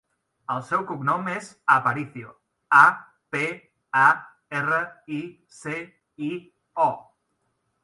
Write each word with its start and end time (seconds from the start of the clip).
El 0.53 0.61
seu 0.69 0.85
cognom 0.91 1.27
és 1.33 1.49
Aparicio: 1.73 2.31
a, 2.79 2.87
pe, 3.37 3.43
a, 4.01 4.07
erra, 4.63 4.81
i, 5.21 5.23
ce, 5.61 5.79
i, 6.31 6.35
o. 6.91 6.91